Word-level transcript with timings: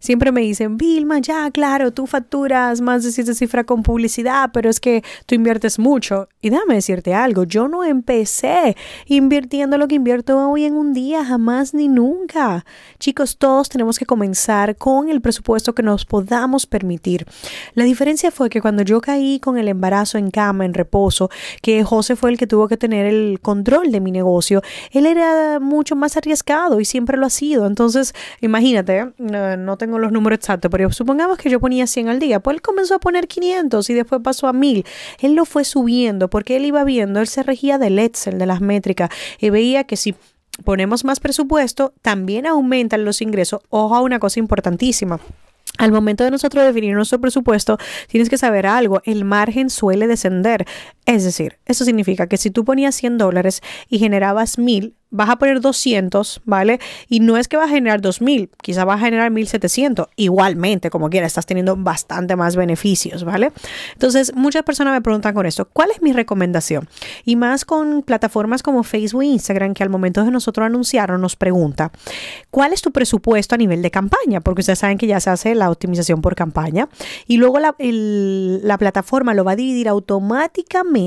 Siempre 0.00 0.32
me 0.32 0.40
dicen, 0.40 0.78
Vilma, 0.78 1.18
ya, 1.18 1.50
claro, 1.50 1.92
tú 1.92 2.06
facturas 2.06 2.80
más 2.80 3.04
de 3.04 3.12
siete 3.12 3.34
cifras 3.34 3.66
con 3.66 3.82
publicidad, 3.82 4.50
pero 4.52 4.70
es 4.70 4.80
que 4.80 5.04
tú 5.26 5.34
inviertes 5.34 5.78
mucho. 5.78 6.26
Y 6.40 6.48
déjame 6.48 6.74
decirte 6.74 7.12
algo, 7.12 7.44
yo 7.44 7.68
no 7.68 7.84
empecé 7.84 8.76
invirtiendo 9.06 9.76
lo 9.76 9.88
que 9.88 9.96
invierto 9.96 10.50
hoy 10.50 10.64
en 10.64 10.74
un 10.74 10.94
día, 10.94 11.22
jamás 11.22 11.74
ni 11.74 11.88
nunca. 11.88 12.64
Chicos, 12.98 13.36
todos 13.36 13.68
tenemos 13.68 13.98
que 13.98 14.06
comenzar 14.06 14.76
con 14.76 15.10
el 15.10 15.20
presupuesto 15.20 15.74
que 15.74 15.82
nos 15.82 16.06
podamos 16.06 16.66
permitir. 16.66 17.26
La 17.74 17.84
diferencia 17.84 18.30
fue 18.30 18.48
que 18.48 18.62
cuando 18.62 18.82
yo 18.82 19.02
caí 19.02 19.38
con 19.38 19.58
el 19.58 19.68
embarazo 19.68 20.16
en 20.16 20.30
cama, 20.30 20.64
en 20.64 20.72
reposo, 20.72 21.28
que 21.60 21.84
José 21.84 22.16
fue 22.16 22.30
el 22.30 22.38
que 22.38 22.46
tuvo 22.46 22.68
que 22.68 22.78
tener 22.78 23.04
el 23.04 23.38
control 23.42 23.92
de 23.92 24.00
mi 24.00 24.12
negocio, 24.12 24.62
él 24.92 25.04
era 25.04 25.60
mucho 25.60 25.94
más 25.94 26.16
arriesgado 26.16 26.80
y 26.80 26.86
siempre 26.86 27.18
lo 27.18 27.26
ha 27.26 27.30
sido. 27.30 27.66
Entonces, 27.66 28.14
imagínate, 28.40 29.12
no, 29.18 29.58
no 29.58 29.76
tengo 29.76 29.98
los 30.00 30.12
números 30.12 30.38
exactos, 30.38 30.70
pero 30.70 30.90
supongamos 30.92 31.38
que 31.38 31.50
yo 31.50 31.60
ponía 31.60 31.86
100 31.86 32.08
al 32.08 32.18
día, 32.18 32.40
pues 32.40 32.56
él 32.56 32.62
comenzó 32.62 32.94
a 32.94 32.98
poner 32.98 33.28
500 33.28 33.88
y 33.90 33.94
después 33.94 34.20
pasó 34.22 34.46
a 34.48 34.52
1000. 34.52 34.84
Él 35.20 35.34
lo 35.34 35.44
fue 35.44 35.64
subiendo 35.64 36.28
porque 36.28 36.56
él 36.56 36.64
iba 36.64 36.84
viendo, 36.84 37.20
él 37.20 37.26
se 37.26 37.42
regía 37.42 37.78
del 37.78 37.98
Excel, 37.98 38.38
de 38.38 38.46
las 38.46 38.60
métricas, 38.60 39.10
y 39.38 39.50
veía 39.50 39.84
que 39.84 39.96
si 39.96 40.14
ponemos 40.64 41.04
más 41.04 41.20
presupuesto, 41.20 41.92
también 42.02 42.46
aumentan 42.46 43.04
los 43.04 43.22
ingresos. 43.22 43.60
Ojo 43.68 43.94
a 43.94 44.00
una 44.00 44.18
cosa 44.18 44.40
importantísima. 44.40 45.20
Al 45.78 45.92
momento 45.92 46.24
de 46.24 46.30
nosotros 46.30 46.64
definir 46.64 46.94
nuestro 46.94 47.20
presupuesto, 47.20 47.78
tienes 48.08 48.28
que 48.28 48.36
saber 48.36 48.66
algo, 48.66 49.00
el 49.04 49.24
margen 49.24 49.70
suele 49.70 50.06
descender. 50.06 50.66
Es 51.10 51.24
decir, 51.24 51.58
eso 51.66 51.84
significa 51.84 52.28
que 52.28 52.36
si 52.36 52.52
tú 52.52 52.64
ponías 52.64 52.94
100 52.94 53.18
dólares 53.18 53.62
y 53.88 53.98
generabas 53.98 54.58
1000, 54.58 54.94
vas 55.10 55.28
a 55.28 55.36
poner 55.40 55.60
200, 55.60 56.42
¿vale? 56.44 56.78
Y 57.08 57.18
no 57.18 57.36
es 57.36 57.48
que 57.48 57.56
va 57.56 57.64
a 57.64 57.68
generar 57.68 58.00
2000, 58.00 58.48
quizá 58.62 58.84
va 58.84 58.94
a 58.94 58.98
generar 58.98 59.32
1700. 59.32 60.06
Igualmente, 60.14 60.88
como 60.88 61.10
quiera, 61.10 61.26
estás 61.26 61.46
teniendo 61.46 61.76
bastante 61.76 62.36
más 62.36 62.54
beneficios, 62.54 63.24
¿vale? 63.24 63.50
Entonces, 63.92 64.32
muchas 64.36 64.62
personas 64.62 64.94
me 64.94 65.00
preguntan 65.02 65.34
con 65.34 65.46
esto, 65.46 65.68
¿cuál 65.72 65.90
es 65.90 66.00
mi 66.00 66.12
recomendación? 66.12 66.88
Y 67.24 67.34
más 67.34 67.64
con 67.64 68.02
plataformas 68.02 68.62
como 68.62 68.84
Facebook 68.84 69.22
e 69.22 69.26
Instagram, 69.26 69.74
que 69.74 69.82
al 69.82 69.90
momento 69.90 70.22
de 70.22 70.30
nosotros 70.30 70.64
anunciar 70.64 71.10
nos 71.18 71.34
pregunta, 71.34 71.90
¿cuál 72.52 72.72
es 72.72 72.82
tu 72.82 72.92
presupuesto 72.92 73.56
a 73.56 73.58
nivel 73.58 73.82
de 73.82 73.90
campaña? 73.90 74.40
Porque 74.40 74.60
ustedes 74.60 74.78
saben 74.78 74.96
que 74.96 75.08
ya 75.08 75.18
se 75.18 75.30
hace 75.30 75.56
la 75.56 75.72
optimización 75.72 76.22
por 76.22 76.36
campaña. 76.36 76.88
Y 77.26 77.38
luego 77.38 77.58
la, 77.58 77.74
la 77.80 78.78
plataforma 78.78 79.34
lo 79.34 79.42
va 79.42 79.52
a 79.52 79.56
dividir 79.56 79.88
automáticamente 79.88 80.99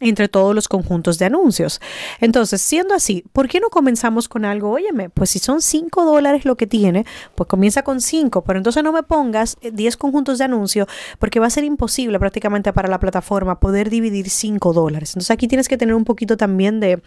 entre 0.00 0.28
todos 0.28 0.54
los 0.54 0.68
conjuntos 0.68 1.18
de 1.18 1.26
anuncios. 1.26 1.80
Entonces, 2.20 2.60
siendo 2.60 2.94
así, 2.94 3.24
¿por 3.32 3.48
qué 3.48 3.60
no 3.60 3.68
comenzamos 3.68 4.28
con 4.28 4.44
algo? 4.44 4.70
Óyeme, 4.70 5.10
pues 5.10 5.30
si 5.30 5.38
son 5.38 5.60
5 5.60 6.04
dólares 6.04 6.44
lo 6.44 6.56
que 6.56 6.66
tiene, 6.66 7.04
pues 7.34 7.48
comienza 7.48 7.82
con 7.82 8.00
5, 8.00 8.42
pero 8.42 8.58
entonces 8.58 8.82
no 8.82 8.92
me 8.92 9.02
pongas 9.02 9.56
10 9.60 9.96
conjuntos 9.96 10.38
de 10.38 10.44
anuncio 10.44 10.86
porque 11.18 11.40
va 11.40 11.46
a 11.46 11.50
ser 11.50 11.64
imposible 11.64 12.18
prácticamente 12.18 12.72
para 12.72 12.88
la 12.88 13.00
plataforma 13.00 13.60
poder 13.60 13.90
dividir 13.90 14.30
5 14.30 14.72
dólares. 14.72 15.10
Entonces 15.10 15.30
aquí 15.30 15.48
tienes 15.48 15.68
que 15.68 15.76
tener 15.76 15.94
un 15.94 16.04
poquito 16.04 16.36
también 16.36 16.80
de, 16.80 17.02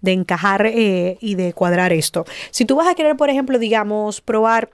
de 0.00 0.12
encajar 0.12 0.66
eh, 0.66 1.18
y 1.20 1.34
de 1.34 1.52
cuadrar 1.52 1.92
esto. 1.92 2.24
Si 2.50 2.64
tú 2.64 2.76
vas 2.76 2.88
a 2.88 2.94
querer, 2.94 3.16
por 3.16 3.30
ejemplo, 3.30 3.58
digamos, 3.58 4.20
probar 4.20 4.70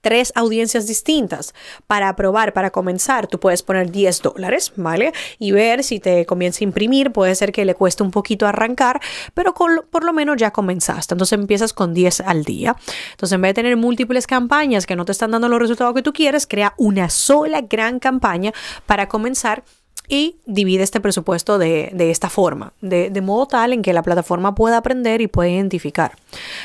tres 0.00 0.32
audiencias 0.34 0.86
distintas 0.86 1.54
para 1.86 2.14
probar, 2.16 2.52
para 2.52 2.70
comenzar, 2.70 3.26
tú 3.26 3.40
puedes 3.40 3.62
poner 3.62 3.90
10 3.90 4.22
dólares, 4.22 4.72
¿vale? 4.76 5.12
Y 5.38 5.52
ver 5.52 5.84
si 5.84 6.00
te 6.00 6.26
comienza 6.26 6.62
a 6.62 6.64
imprimir, 6.64 7.12
puede 7.12 7.34
ser 7.34 7.52
que 7.52 7.64
le 7.64 7.74
cueste 7.74 8.02
un 8.02 8.10
poquito 8.10 8.46
arrancar, 8.46 9.00
pero 9.34 9.54
por 9.54 10.04
lo 10.04 10.12
menos 10.12 10.36
ya 10.36 10.50
comenzaste. 10.50 11.14
Entonces 11.14 11.38
empiezas 11.38 11.72
con 11.72 11.94
10 11.94 12.20
al 12.20 12.44
día. 12.44 12.76
Entonces 13.10 13.34
en 13.34 13.42
vez 13.42 13.50
de 13.50 13.54
tener 13.54 13.76
múltiples 13.76 14.26
campañas 14.26 14.86
que 14.86 14.96
no 14.96 15.04
te 15.04 15.12
están 15.12 15.30
dando 15.30 15.48
los 15.48 15.58
resultados 15.58 15.94
que 15.94 16.02
tú 16.02 16.12
quieres, 16.12 16.46
crea 16.46 16.74
una 16.76 17.10
sola 17.10 17.62
gran 17.62 17.98
campaña 17.98 18.52
para 18.86 19.08
comenzar 19.08 19.64
y 20.08 20.36
divide 20.46 20.82
este 20.82 21.00
presupuesto 21.00 21.58
de, 21.58 21.92
esta 22.10 22.30
forma, 22.30 22.72
de, 22.80 23.20
modo 23.20 23.46
tal 23.46 23.72
en 23.72 23.82
que 23.82 23.92
la 23.92 24.02
plataforma 24.02 24.54
pueda 24.54 24.78
aprender 24.78 25.20
y 25.20 25.26
pueda 25.26 25.50
identificar. 25.50 26.16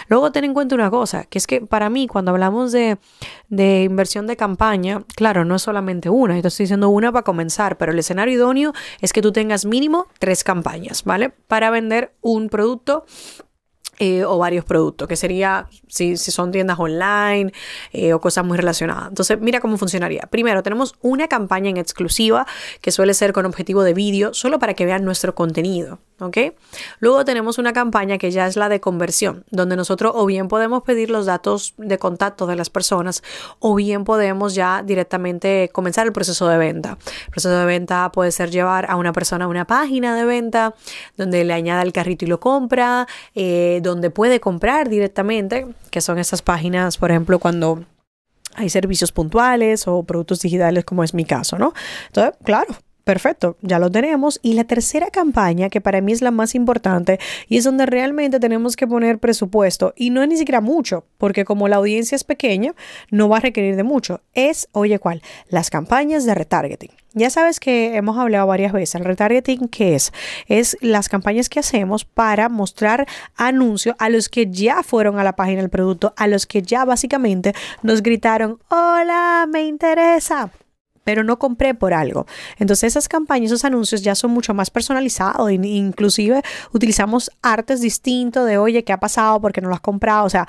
Luego 0.07 0.31
ten 0.31 0.45
en 0.45 0.53
cuenta 0.53 0.75
una 0.75 0.89
cosa, 0.89 1.25
que 1.25 1.37
es 1.37 1.47
que 1.47 1.61
para 1.61 1.89
mí 1.89 2.07
cuando 2.07 2.31
hablamos 2.31 2.71
de, 2.71 2.97
de 3.49 3.83
inversión 3.83 4.27
de 4.27 4.37
campaña, 4.37 5.03
claro, 5.15 5.43
no 5.43 5.55
es 5.55 5.61
solamente 5.61 6.09
una, 6.09 6.39
yo 6.39 6.47
estoy 6.47 6.63
diciendo 6.63 6.89
una 6.89 7.11
para 7.11 7.23
comenzar, 7.23 7.77
pero 7.77 7.91
el 7.91 7.99
escenario 7.99 8.35
idóneo 8.35 8.73
es 9.01 9.11
que 9.11 9.21
tú 9.21 9.31
tengas 9.31 9.65
mínimo 9.65 10.07
tres 10.19 10.43
campañas, 10.43 11.03
¿vale? 11.03 11.29
Para 11.29 11.69
vender 11.69 12.13
un 12.21 12.49
producto 12.49 13.05
eh, 14.03 14.25
o 14.25 14.37
varios 14.37 14.65
productos, 14.65 15.07
que 15.07 15.15
sería 15.15 15.67
si, 15.87 16.17
si 16.17 16.29
son 16.29 16.51
tiendas 16.51 16.77
online 16.77 17.53
eh, 17.93 18.11
o 18.11 18.19
cosas 18.19 18.43
muy 18.43 18.57
relacionadas. 18.57 19.07
Entonces, 19.07 19.39
mira 19.39 19.61
cómo 19.61 19.77
funcionaría. 19.77 20.23
Primero, 20.29 20.61
tenemos 20.61 20.95
una 21.01 21.29
campaña 21.29 21.69
en 21.69 21.77
exclusiva 21.77 22.45
que 22.81 22.91
suele 22.91 23.13
ser 23.13 23.31
con 23.31 23.45
objetivo 23.45 23.81
de 23.81 23.93
vídeo, 23.93 24.33
solo 24.33 24.59
para 24.59 24.73
que 24.73 24.85
vean 24.85 25.05
nuestro 25.05 25.35
contenido. 25.35 25.99
¿Ok? 26.19 26.37
Luego 26.99 27.25
tenemos 27.25 27.57
una 27.57 27.73
campaña 27.73 28.17
que 28.17 28.31
ya 28.31 28.47
es 28.47 28.55
la 28.55 28.69
de 28.69 28.79
conversión, 28.79 29.45
donde 29.51 29.75
nosotros 29.75 30.13
o 30.15 30.25
bien 30.25 30.47
podemos 30.47 30.83
pedir 30.83 31.09
los 31.09 31.25
datos 31.25 31.73
de 31.77 31.97
contacto 31.97 32.47
de 32.47 32.55
las 32.55 32.69
personas 32.69 33.23
o 33.59 33.75
bien 33.75 34.03
podemos 34.03 34.55
ya 34.55 34.83
directamente 34.83 35.69
comenzar 35.73 36.07
el 36.07 36.13
proceso 36.13 36.47
de 36.47 36.57
venta. 36.57 36.97
El 37.25 37.31
proceso 37.31 37.57
de 37.57 37.65
venta 37.65 38.11
puede 38.11 38.31
ser 38.31 38.51
llevar 38.51 38.89
a 38.89 38.95
una 38.95 39.13
persona 39.13 39.45
a 39.45 39.47
una 39.47 39.65
página 39.65 40.15
de 40.15 40.25
venta 40.25 40.75
donde 41.17 41.43
le 41.43 41.53
añada 41.53 41.81
el 41.81 41.93
carrito 41.93 42.25
y 42.25 42.27
lo 42.27 42.39
compra, 42.39 43.07
eh, 43.35 43.79
donde 43.83 44.09
puede 44.09 44.39
comprar 44.39 44.89
directamente, 44.89 45.67
que 45.89 46.01
son 46.01 46.19
esas 46.19 46.41
páginas, 46.41 46.97
por 46.97 47.11
ejemplo, 47.11 47.39
cuando 47.39 47.83
hay 48.55 48.69
servicios 48.69 49.11
puntuales 49.11 49.87
o 49.87 50.03
productos 50.03 50.41
digitales 50.41 50.85
como 50.85 51.03
es 51.03 51.13
mi 51.13 51.25
caso, 51.25 51.57
¿no? 51.57 51.73
Entonces, 52.07 52.35
claro, 52.43 52.75
Perfecto, 53.03 53.57
ya 53.61 53.79
lo 53.79 53.91
tenemos. 53.91 54.39
Y 54.41 54.53
la 54.53 54.63
tercera 54.63 55.09
campaña, 55.09 55.69
que 55.69 55.81
para 55.81 55.99
mí 55.99 56.13
es 56.13 56.21
la 56.21 56.31
más 56.31 56.55
importante 56.55 57.19
y 57.49 57.57
es 57.57 57.65
donde 57.65 57.85
realmente 57.85 58.39
tenemos 58.39 58.77
que 58.77 58.87
poner 58.87 59.19
presupuesto, 59.19 59.93
y 59.97 60.09
no 60.09 60.21
es 60.21 60.29
ni 60.29 60.37
siquiera 60.37 60.61
mucho, 60.61 61.05
porque 61.17 61.43
como 61.43 61.67
la 61.67 61.77
audiencia 61.77 62.15
es 62.15 62.23
pequeña, 62.23 62.73
no 63.11 63.27
va 63.27 63.37
a 63.37 63.41
requerir 63.41 63.75
de 63.75 63.83
mucho, 63.83 64.21
es, 64.33 64.69
oye, 64.71 64.99
¿cuál? 64.99 65.21
Las 65.49 65.69
campañas 65.69 66.25
de 66.25 66.33
retargeting. 66.33 66.91
Ya 67.15 67.29
sabes 67.29 67.59
que 67.59 67.95
hemos 67.95 68.17
hablado 68.17 68.47
varias 68.47 68.71
veces. 68.71 68.95
El 68.95 69.05
retargeting, 69.05 69.67
¿qué 69.67 69.93
es? 69.93 70.11
Es 70.47 70.77
las 70.81 71.09
campañas 71.09 71.47
que 71.47 71.59
hacemos 71.59 72.05
para 72.05 72.49
mostrar 72.49 73.05
anuncios 73.35 73.95
a 73.99 74.09
los 74.09 74.29
que 74.29 74.49
ya 74.49 74.81
fueron 74.81 75.19
a 75.19 75.23
la 75.23 75.35
página 75.35 75.61
del 75.61 75.69
producto, 75.69 76.13
a 76.17 76.27
los 76.27 76.47
que 76.47 76.63
ya 76.63 76.85
básicamente 76.85 77.53
nos 77.83 78.01
gritaron, 78.01 78.59
hola, 78.69 79.47
me 79.51 79.65
interesa 79.65 80.51
pero 81.03 81.23
no 81.23 81.39
compré 81.39 81.73
por 81.73 81.93
algo. 81.93 82.25
Entonces 82.57 82.87
esas 82.87 83.07
campañas, 83.07 83.51
esos 83.51 83.65
anuncios 83.65 84.01
ya 84.01 84.15
son 84.15 84.31
mucho 84.31 84.53
más 84.53 84.69
personalizados, 84.69 85.51
inclusive 85.51 86.41
utilizamos 86.71 87.31
artes 87.41 87.81
distintos 87.81 88.47
de, 88.47 88.57
oye, 88.57 88.83
¿qué 88.83 88.93
ha 88.93 88.99
pasado? 88.99 89.39
¿Por 89.41 89.53
qué 89.53 89.61
no 89.61 89.69
lo 89.69 89.75
has 89.75 89.81
comprado? 89.81 90.25
O 90.25 90.29
sea, 90.29 90.47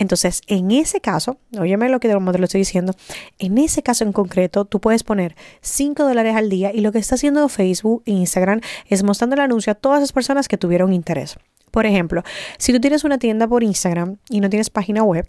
entonces, 0.00 0.40
en 0.46 0.70
ese 0.70 1.02
caso, 1.02 1.36
óyeme 1.58 1.90
lo 1.90 2.00
que 2.00 2.08
te 2.08 2.14
lo 2.14 2.44
estoy 2.44 2.60
diciendo, 2.60 2.94
en 3.38 3.58
ese 3.58 3.82
caso 3.82 4.02
en 4.02 4.12
concreto, 4.12 4.64
tú 4.64 4.80
puedes 4.80 5.04
poner 5.04 5.36
5 5.60 6.04
dólares 6.04 6.36
al 6.36 6.48
día 6.48 6.72
y 6.72 6.80
lo 6.80 6.90
que 6.90 6.98
está 6.98 7.16
haciendo 7.16 7.46
Facebook 7.50 8.02
e 8.06 8.12
Instagram 8.12 8.62
es 8.86 9.02
mostrando 9.02 9.34
el 9.34 9.42
anuncio 9.42 9.72
a 9.72 9.74
todas 9.74 10.00
las 10.00 10.12
personas 10.12 10.48
que 10.48 10.56
tuvieron 10.56 10.94
interés. 10.94 11.36
Por 11.70 11.86
ejemplo, 11.86 12.22
si 12.58 12.72
tú 12.72 12.80
tienes 12.80 13.04
una 13.04 13.18
tienda 13.18 13.46
por 13.46 13.62
Instagram 13.62 14.16
y 14.28 14.40
no 14.40 14.50
tienes 14.50 14.70
página 14.70 15.02
web, 15.02 15.26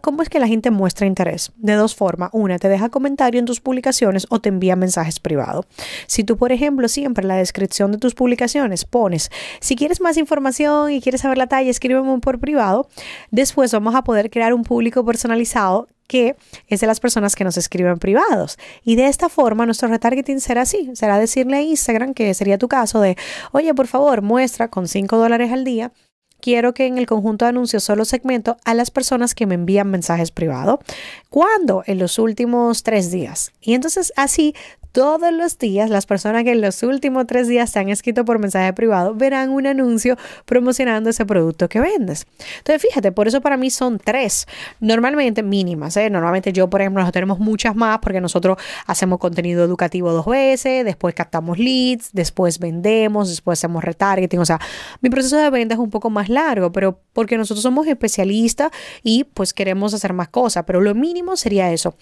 ¿cómo 0.00 0.22
es 0.22 0.28
que 0.28 0.38
la 0.38 0.46
gente 0.46 0.70
muestra 0.70 1.06
interés? 1.06 1.52
De 1.56 1.74
dos 1.74 1.94
formas. 1.94 2.30
Una, 2.32 2.58
te 2.58 2.68
deja 2.68 2.88
comentario 2.88 3.38
en 3.38 3.46
tus 3.46 3.60
publicaciones 3.60 4.26
o 4.30 4.40
te 4.40 4.48
envía 4.48 4.76
mensajes 4.76 5.20
privados. 5.20 5.66
Si 6.06 6.24
tú, 6.24 6.36
por 6.36 6.52
ejemplo, 6.52 6.88
siempre 6.88 7.22
en 7.22 7.28
la 7.28 7.36
descripción 7.36 7.92
de 7.92 7.98
tus 7.98 8.14
publicaciones 8.14 8.84
pones, 8.84 9.30
si 9.60 9.76
quieres 9.76 10.00
más 10.00 10.16
información 10.16 10.92
y 10.92 11.00
quieres 11.00 11.22
saber 11.22 11.38
la 11.38 11.46
talla, 11.46 11.70
escríbeme 11.70 12.18
por 12.20 12.38
privado. 12.38 12.88
Después 13.30 13.72
vamos 13.72 13.94
a 13.94 14.02
poder 14.02 14.30
crear 14.30 14.52
un 14.54 14.62
público 14.62 15.04
personalizado 15.04 15.88
que 16.10 16.34
es 16.66 16.80
de 16.80 16.88
las 16.88 16.98
personas 16.98 17.36
que 17.36 17.44
nos 17.44 17.56
escriben 17.56 18.00
privados. 18.00 18.58
Y 18.82 18.96
de 18.96 19.06
esta 19.06 19.28
forma 19.28 19.64
nuestro 19.64 19.86
retargeting 19.86 20.40
será 20.40 20.62
así, 20.62 20.90
será 20.94 21.20
decirle 21.20 21.58
a 21.58 21.62
Instagram, 21.62 22.14
que 22.14 22.34
sería 22.34 22.58
tu 22.58 22.66
caso, 22.66 23.00
de, 23.00 23.16
oye, 23.52 23.72
por 23.74 23.86
favor, 23.86 24.20
muestra 24.20 24.66
con 24.66 24.88
5 24.88 25.16
dólares 25.16 25.52
al 25.52 25.62
día 25.62 25.92
quiero 26.40 26.74
que 26.74 26.86
en 26.86 26.98
el 26.98 27.06
conjunto 27.06 27.44
de 27.44 27.50
anuncios 27.50 27.84
solo 27.84 28.04
segmento 28.04 28.56
a 28.64 28.74
las 28.74 28.90
personas 28.90 29.34
que 29.34 29.46
me 29.46 29.54
envían 29.54 29.90
mensajes 29.90 30.30
privados. 30.30 30.80
¿Cuándo? 31.28 31.82
En 31.86 31.98
los 31.98 32.18
últimos 32.18 32.82
tres 32.82 33.10
días. 33.10 33.52
Y 33.60 33.74
entonces 33.74 34.12
así 34.16 34.54
todos 34.92 35.32
los 35.32 35.58
días, 35.58 35.90
las 35.90 36.06
personas 36.06 36.44
que 36.44 36.52
en 36.52 36.60
los 36.60 36.82
últimos 36.82 37.26
tres 37.26 37.48
días 37.48 37.72
te 37.72 37.78
han 37.78 37.88
escrito 37.88 38.24
por 38.24 38.38
mensaje 38.38 38.72
privado 38.72 39.14
verán 39.14 39.50
un 39.50 39.66
anuncio 39.66 40.16
promocionando 40.44 41.10
ese 41.10 41.24
producto 41.24 41.68
que 41.68 41.80
vendes. 41.80 42.26
Entonces, 42.58 42.82
fíjate, 42.82 43.12
por 43.12 43.28
eso 43.28 43.40
para 43.40 43.56
mí 43.56 43.70
son 43.70 43.98
tres, 43.98 44.46
normalmente 44.80 45.42
mínimas. 45.42 45.96
¿eh? 45.96 46.10
Normalmente 46.10 46.52
yo, 46.52 46.68
por 46.68 46.80
ejemplo, 46.80 47.10
tenemos 47.12 47.38
muchas 47.38 47.76
más 47.76 47.98
porque 48.00 48.20
nosotros 48.20 48.58
hacemos 48.86 49.18
contenido 49.18 49.64
educativo 49.64 50.12
dos 50.12 50.26
veces, 50.26 50.84
después 50.84 51.14
captamos 51.14 51.58
leads, 51.58 52.10
después 52.12 52.58
vendemos, 52.58 53.28
después 53.28 53.58
hacemos 53.58 53.84
retargeting. 53.84 54.40
O 54.40 54.46
sea, 54.46 54.58
mi 55.00 55.10
proceso 55.10 55.36
de 55.36 55.50
venta 55.50 55.74
es 55.74 55.80
un 55.80 55.90
poco 55.90 56.10
más 56.10 56.28
largo, 56.28 56.72
pero 56.72 57.00
porque 57.12 57.36
nosotros 57.36 57.62
somos 57.62 57.86
especialistas 57.86 58.70
y 59.02 59.24
pues 59.24 59.52
queremos 59.52 59.94
hacer 59.94 60.12
más 60.12 60.28
cosas, 60.28 60.64
pero 60.66 60.80
lo 60.80 60.94
mínimo 60.94 61.36
sería 61.36 61.72
eso. 61.72 61.94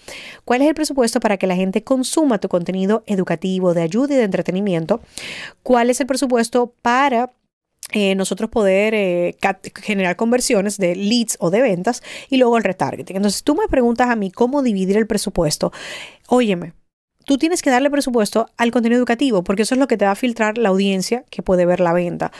¿Cuál 0.45 0.61
es 0.61 0.67
el 0.67 0.73
presupuesto 0.73 1.19
para 1.19 1.37
que 1.37 1.47
la 1.47 1.55
gente 1.55 1.83
consuma 1.83 2.39
tu 2.39 2.49
contenido 2.49 2.78
educativo, 3.05 3.73
de 3.73 3.81
ayuda 3.81 4.13
y 4.13 4.17
de 4.17 4.23
entretenimiento? 4.23 5.01
¿Cuál 5.63 5.89
es 5.89 5.99
el 5.99 6.07
presupuesto 6.07 6.73
para 6.81 7.31
eh, 7.91 8.13
nosotros 8.13 8.51
poder 8.51 8.93
eh, 8.93 9.35
generar 9.81 10.15
conversiones 10.15 10.77
de 10.77 10.95
leads 10.95 11.37
o 11.39 11.49
de 11.49 11.61
ventas 11.61 12.03
y 12.29 12.37
luego 12.37 12.57
el 12.57 12.63
retargeting. 12.63 13.15
Entonces 13.15 13.43
tú 13.43 13.55
me 13.55 13.67
preguntas 13.67 14.09
a 14.09 14.15
mí 14.15 14.29
cómo 14.29 14.61
dividir 14.61 14.95
el 14.97 15.07
presupuesto. 15.07 15.71
Óyeme, 16.27 16.73
tú 17.25 17.39
tienes 17.39 17.63
que 17.63 17.71
darle 17.71 17.89
presupuesto 17.89 18.47
al 18.57 18.69
contenido 18.69 18.99
educativo 18.99 19.43
porque 19.43 19.63
eso 19.63 19.73
es 19.73 19.79
lo 19.79 19.87
que 19.87 19.97
te 19.97 20.05
va 20.05 20.11
a 20.11 20.15
filtrar 20.15 20.59
la 20.59 20.69
audiencia 20.69 21.25
que 21.31 21.41
puede 21.41 21.65
ver 21.65 21.79
la 21.79 21.93
venta. 21.93 22.31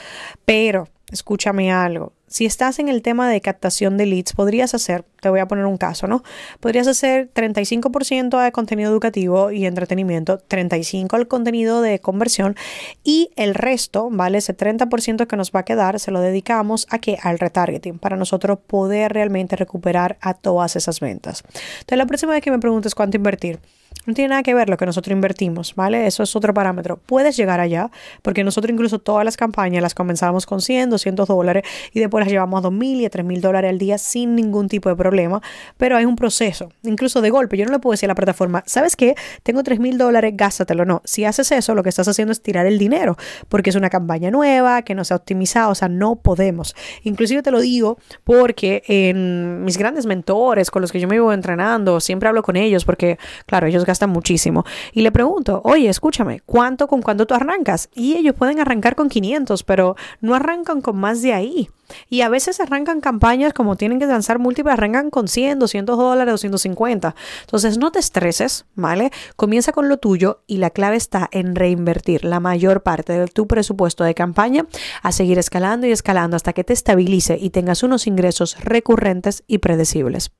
Pero, 0.44 0.88
escúchame 1.10 1.72
algo, 1.72 2.12
si 2.30 2.46
estás 2.46 2.78
en 2.78 2.88
el 2.88 3.02
tema 3.02 3.28
de 3.28 3.40
captación 3.40 3.96
de 3.96 4.06
leads, 4.06 4.34
podrías 4.34 4.72
hacer, 4.72 5.04
te 5.20 5.28
voy 5.28 5.40
a 5.40 5.48
poner 5.48 5.66
un 5.66 5.76
caso, 5.76 6.06
¿no? 6.06 6.22
Podrías 6.60 6.86
hacer 6.86 7.28
35% 7.34 8.42
de 8.42 8.52
contenido 8.52 8.90
educativo 8.90 9.50
y 9.50 9.66
entretenimiento, 9.66 10.38
35% 10.48 11.12
al 11.14 11.26
contenido 11.26 11.82
de 11.82 11.98
conversión 11.98 12.54
y 13.02 13.30
el 13.34 13.54
resto, 13.54 14.08
¿vale? 14.12 14.38
Ese 14.38 14.56
30% 14.56 15.26
que 15.26 15.36
nos 15.36 15.50
va 15.50 15.60
a 15.60 15.64
quedar 15.64 15.98
se 15.98 16.12
lo 16.12 16.20
dedicamos 16.20 16.86
a 16.90 17.00
que 17.00 17.18
al 17.20 17.40
retargeting 17.40 17.98
para 17.98 18.16
nosotros 18.16 18.60
poder 18.64 19.12
realmente 19.12 19.56
recuperar 19.56 20.16
a 20.20 20.34
todas 20.34 20.76
esas 20.76 21.00
ventas. 21.00 21.42
Entonces, 21.80 21.98
la 21.98 22.06
próxima 22.06 22.32
vez 22.32 22.42
que 22.42 22.52
me 22.52 22.60
preguntes 22.60 22.94
cuánto 22.94 23.16
invertir, 23.16 23.58
no 24.06 24.14
tiene 24.14 24.30
nada 24.30 24.42
que 24.42 24.54
ver 24.54 24.70
lo 24.70 24.76
que 24.76 24.86
nosotros 24.86 25.12
invertimos, 25.12 25.74
¿vale? 25.74 26.06
Eso 26.06 26.22
es 26.22 26.34
otro 26.34 26.54
parámetro. 26.54 26.98
Puedes 27.04 27.36
llegar 27.36 27.60
allá, 27.60 27.90
porque 28.22 28.44
nosotros 28.44 28.72
incluso 28.72 28.98
todas 28.98 29.24
las 29.24 29.36
campañas 29.36 29.82
las 29.82 29.94
comenzamos 29.94 30.46
con 30.46 30.60
100, 30.62 30.90
200 30.90 31.28
dólares 31.28 31.64
y 31.92 32.00
después 32.00 32.19
las 32.20 32.28
llevamos 32.28 32.64
a 32.64 32.68
2.000 32.68 33.00
y 33.00 33.04
a 33.06 33.10
3.000 33.10 33.40
dólares 33.40 33.70
al 33.70 33.78
día 33.78 33.98
sin 33.98 34.34
ningún 34.36 34.68
tipo 34.68 34.88
de 34.88 34.96
problema, 34.96 35.42
pero 35.76 35.96
hay 35.96 36.04
un 36.04 36.16
proceso, 36.16 36.70
incluso 36.82 37.20
de 37.20 37.30
golpe. 37.30 37.56
Yo 37.56 37.64
no 37.66 37.72
le 37.72 37.78
puedo 37.78 37.92
decir 37.92 38.06
a 38.06 38.12
la 38.12 38.14
plataforma, 38.14 38.62
¿sabes 38.66 38.96
qué? 38.96 39.14
Tengo 39.42 39.62
3.000 39.62 39.96
dólares, 39.96 40.34
gástatelo. 40.36 40.84
No, 40.84 41.02
si 41.04 41.24
haces 41.24 41.50
eso, 41.52 41.74
lo 41.74 41.82
que 41.82 41.88
estás 41.88 42.06
haciendo 42.08 42.32
es 42.32 42.42
tirar 42.42 42.66
el 42.66 42.78
dinero, 42.78 43.16
porque 43.48 43.70
es 43.70 43.76
una 43.76 43.90
campaña 43.90 44.30
nueva, 44.30 44.82
que 44.82 44.94
no 44.94 45.04
se 45.04 45.14
ha 45.14 45.16
optimizado, 45.16 45.70
o 45.70 45.74
sea, 45.74 45.88
no 45.88 46.16
podemos. 46.16 46.74
Inclusive 47.02 47.42
te 47.42 47.50
lo 47.50 47.60
digo 47.60 47.98
porque 48.24 48.82
en 48.86 49.64
mis 49.64 49.78
grandes 49.78 50.06
mentores 50.06 50.70
con 50.70 50.82
los 50.82 50.92
que 50.92 51.00
yo 51.00 51.08
me 51.08 51.16
vivo 51.16 51.32
entrenando, 51.32 52.00
siempre 52.00 52.28
hablo 52.28 52.42
con 52.42 52.56
ellos, 52.56 52.84
porque, 52.84 53.18
claro, 53.46 53.66
ellos 53.66 53.84
gastan 53.84 54.10
muchísimo. 54.10 54.64
Y 54.92 55.02
le 55.02 55.12
pregunto, 55.12 55.60
oye, 55.64 55.88
escúchame, 55.88 56.40
¿cuánto 56.46 56.86
con 56.86 57.02
cuánto 57.02 57.26
tú 57.26 57.34
arrancas? 57.34 57.88
Y 57.94 58.16
ellos 58.16 58.34
pueden 58.34 58.60
arrancar 58.60 58.94
con 58.94 59.08
500, 59.08 59.62
pero 59.64 59.96
no 60.20 60.34
arrancan 60.34 60.80
con 60.80 60.96
más 60.96 61.22
de 61.22 61.32
ahí. 61.32 61.68
Y 62.08 62.22
a 62.22 62.28
veces 62.28 62.60
arrancan 62.60 63.00
campañas 63.00 63.52
como 63.52 63.76
tienen 63.76 63.98
que 63.98 64.06
lanzar 64.06 64.38
múltiples, 64.38 64.72
arrancan 64.72 65.10
con 65.10 65.28
100, 65.28 65.58
200 65.58 65.96
dólares, 65.96 66.32
250. 66.32 67.14
Entonces 67.42 67.78
no 67.78 67.92
te 67.92 67.98
estreses, 67.98 68.66
¿vale? 68.74 69.10
Comienza 69.36 69.72
con 69.72 69.88
lo 69.88 69.98
tuyo 69.98 70.42
y 70.46 70.58
la 70.58 70.70
clave 70.70 70.96
está 70.96 71.28
en 71.32 71.54
reinvertir 71.54 72.24
la 72.24 72.40
mayor 72.40 72.82
parte 72.82 73.12
de 73.12 73.26
tu 73.26 73.46
presupuesto 73.46 74.04
de 74.04 74.14
campaña 74.14 74.66
a 75.02 75.12
seguir 75.12 75.38
escalando 75.38 75.86
y 75.86 75.92
escalando 75.92 76.36
hasta 76.36 76.52
que 76.52 76.64
te 76.64 76.72
estabilice 76.72 77.38
y 77.40 77.50
tengas 77.50 77.82
unos 77.82 78.06
ingresos 78.06 78.56
recurrentes 78.62 79.44
y 79.46 79.58
predecibles. 79.58 80.32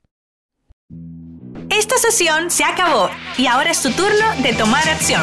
Esta 1.70 1.96
sesión 1.98 2.50
se 2.50 2.64
acabó 2.64 3.08
y 3.38 3.46
ahora 3.46 3.70
es 3.70 3.80
tu 3.82 3.90
turno 3.92 4.42
de 4.42 4.52
tomar 4.54 4.88
acción. 4.88 5.22